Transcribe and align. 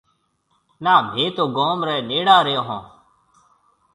نا 0.83 0.93
مهيَ 1.05 1.25
تو 1.35 1.43
گوم 1.55 1.79
ريَ 1.87 1.97
نيڙا 2.09 2.37
رهيو 2.45 2.61
هون۔ 2.67 2.81